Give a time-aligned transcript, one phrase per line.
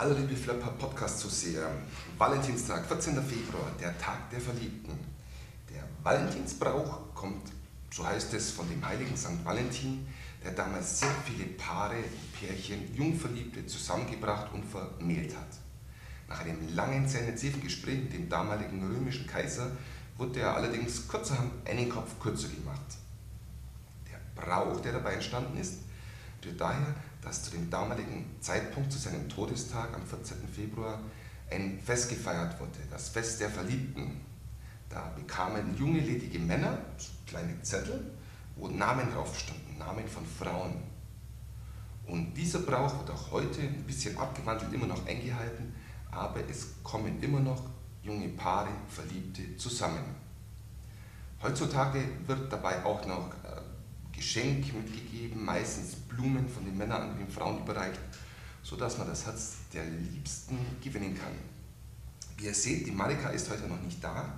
[0.00, 1.70] Hallo liebe Flapper Podcast-Zuseher.
[2.16, 3.22] Valentinstag, 14.
[3.22, 4.98] Februar, der Tag der Verliebten.
[5.68, 7.52] Der Valentinsbrauch kommt,
[7.90, 9.44] so heißt es, von dem heiligen St.
[9.44, 10.06] Valentin,
[10.42, 12.02] der damals sehr viele Paare,
[12.32, 15.58] Pärchen, Jungverliebte zusammengebracht und vermählt hat.
[16.30, 19.70] Nach einem langen, sehr intensiven Gespräch mit dem damaligen römischen Kaiser
[20.16, 22.96] wurde er allerdings kurzerhand einen Kopf kürzer gemacht.
[24.10, 25.80] Der Brauch, der dabei entstanden ist,
[26.42, 30.36] rührt daher, dass zu dem damaligen Zeitpunkt, zu seinem Todestag am 14.
[30.48, 31.00] Februar,
[31.50, 34.20] ein Fest gefeiert wurde, das Fest der Verliebten.
[34.88, 36.78] Da bekamen junge, ledige Männer
[37.26, 38.10] kleine Zettel,
[38.56, 40.82] wo Namen drauf standen, Namen von Frauen.
[42.06, 45.72] Und dieser Brauch wird auch heute ein bisschen abgewandelt, immer noch eingehalten,
[46.10, 47.62] aber es kommen immer noch
[48.02, 50.02] junge Paare, Verliebte zusammen.
[51.42, 53.59] Heutzutage wird dabei auch noch äh,
[54.20, 57.98] Geschenk mitgegeben, meistens Blumen von den Männern an den Frauen überreicht,
[58.62, 61.32] sodass man das Herz der Liebsten gewinnen kann.
[62.36, 64.30] Wie ihr seht, die Marika ist heute noch nicht da,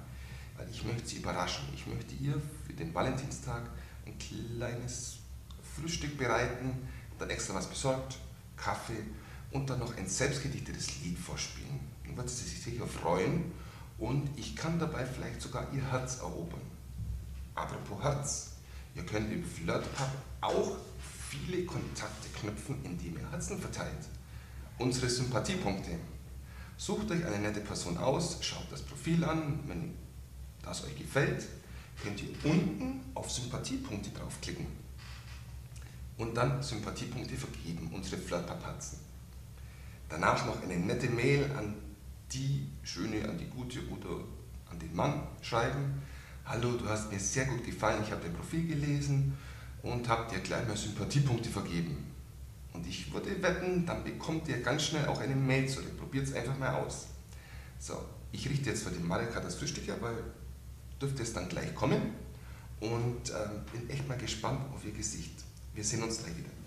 [0.56, 1.65] weil ich möchte sie überraschen.
[1.75, 3.62] Ich möchte ihr für den Valentinstag
[4.06, 5.17] ein kleines
[5.75, 8.19] Frühstück bereiten, dann extra was besorgt,
[8.56, 9.03] Kaffee
[9.51, 11.81] und dann noch ein selbstgedichtetes Lied vorspielen.
[12.05, 13.51] Dann wird sie sich sicher freuen
[13.99, 16.62] und ich kann dabei vielleicht sogar ihr Herz erobern.
[17.56, 18.52] Apropos Herz,
[18.95, 20.09] Ihr könnt im FlirtPub
[20.41, 20.77] auch
[21.29, 24.09] viele Kontakte knüpfen, indem ihr Herzen verteilt.
[24.79, 25.93] Unsere Sympathiepunkte.
[26.77, 29.95] Sucht euch eine nette Person aus, schaut das Profil an, wenn
[30.62, 31.47] das euch gefällt,
[32.03, 34.67] könnt ihr unten auf Sympathiepunkte draufklicken
[36.19, 38.99] und dann Sympathiepunkte vergeben, unsere Flirtpub-Herzen.
[40.09, 41.75] Danach noch eine nette Mail an
[42.33, 44.25] die schöne, an die gute oder
[44.71, 46.03] an den Mann schreiben
[46.45, 49.37] hallo, du hast mir sehr gut gefallen, ich habe dein Profil gelesen
[49.83, 52.07] und habe dir gleich mal Sympathiepunkte vergeben.
[52.73, 55.99] Und ich würde wetten, dann bekommt ihr ganz schnell auch eine Mail zurück.
[55.99, 57.06] Probiert es einfach mal aus.
[57.78, 58.03] So,
[58.33, 60.12] ich richte jetzt für den Marika das Frühstück, aber
[61.00, 62.00] dürfte es dann gleich kommen
[62.81, 65.34] und ähm, bin echt mal gespannt auf ihr Gesicht.
[65.75, 66.62] Wir sehen uns gleich wieder.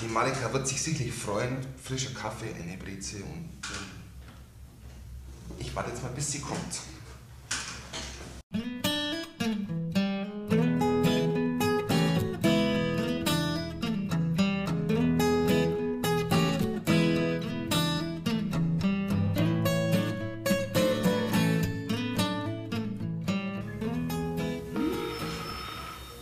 [0.00, 1.56] Die Marika wird sich sicherlich freuen.
[1.82, 3.50] Frischer Kaffee, eine Breze und
[5.58, 6.58] ich warte jetzt mal, bis sie kommt.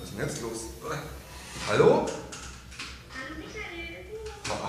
[0.00, 0.60] Was ist denn jetzt los?
[1.68, 2.06] Hallo?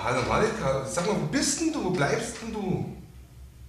[0.04, 1.84] Hallo Michael, Ma- Hallo Marika, sag mal, wo bist denn du?
[1.84, 2.96] Wo bleibst denn du?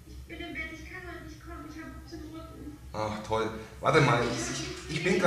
[0.07, 2.78] ich bin im Bett, ich kann heute nicht kommen, ich habe zum Rücken.
[2.94, 3.50] Ach toll.
[3.81, 5.19] Warte mal, ich, ich, ich bin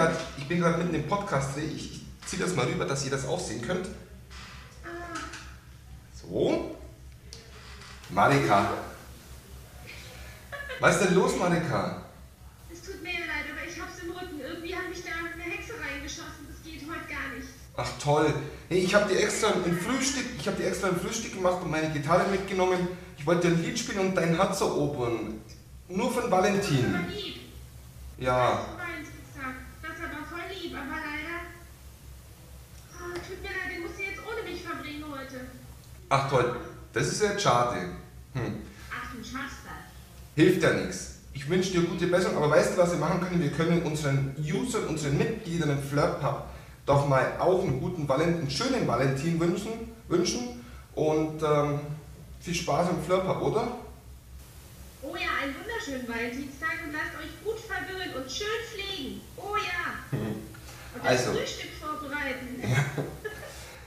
[0.61, 1.57] gerade mitten im Podcast.
[1.59, 3.87] Ich, ich ziehe das mal rüber, dass ihr das auch sehen könnt.
[4.85, 5.17] Ah,
[6.15, 6.77] So.
[8.11, 8.71] Marika.
[10.81, 12.03] Was ist denn los, Marika?
[12.73, 14.41] es tut mir ja leid, aber ich hab's im Rücken.
[14.41, 17.49] Irgendwie hat mich da eine Hexe reingeschossen, das geht heute gar nicht.
[17.81, 18.35] Ach toll.
[18.69, 21.71] Nee, ich habe dir extra ein Frühstück, ich habe dir extra ein Frühstück gemacht und
[21.71, 22.89] meine Gitarre mitgenommen.
[23.17, 25.41] Ich wollte dir ein Lied spielen und dein Herz erobern.
[25.89, 27.07] Nur von Valentin.
[27.09, 27.37] lieb.
[28.19, 28.65] Ja.
[29.81, 31.39] Das aber voll lieb, aber leider.
[32.99, 35.47] Ah, tut mir leid, den musst du jetzt ohne mich verbringen heute.
[36.09, 36.57] Ach toll.
[36.93, 37.81] Das ist jetzt schade.
[38.35, 38.57] Hm.
[38.91, 40.35] Ach, du schaffst das.
[40.35, 41.19] Hilft ja nichts.
[41.33, 43.41] Ich wünsche dir gute Besserung, aber weißt du, was wir machen können?
[43.41, 46.58] Wir können unseren Usern, unseren Mitgliedern im FlirtPub
[46.89, 51.81] doch mal auch einen guten Valentin, schönen Valentin wünschen, wünschen und ähm,
[52.41, 53.69] viel Spaß im FlirtPub, oder?
[55.03, 59.21] Oh ja, einen wunderschönen Valentinstag und lasst euch gut verwöhnen und schön pflegen.
[59.37, 60.19] Oh ja.
[60.95, 61.33] Und das Also.
[61.33, 62.63] Frühstück vorbereiten.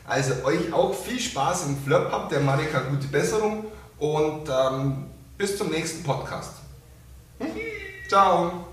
[0.04, 3.66] Also euch auch viel Spaß im FlirtPub, der Marika gute Besserung
[3.98, 5.06] und ähm,
[5.38, 6.56] bis zum nächsten Podcast.
[7.40, 7.52] Hm?
[8.10, 8.71] Ciao.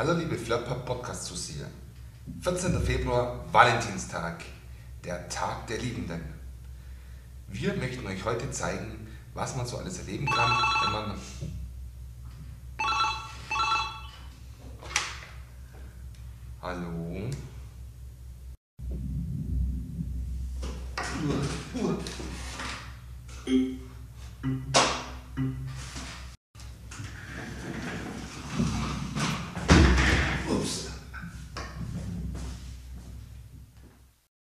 [0.00, 1.66] Hallo liebe Flirtpub Podcast Zuseher.
[2.40, 2.80] 14.
[2.80, 4.42] Februar, Valentinstag,
[5.04, 6.22] der Tag der Liebenden.
[7.48, 10.52] Wir möchten euch heute zeigen, was man so alles erleben kann,
[10.84, 11.18] wenn man.
[16.62, 17.28] Hallo?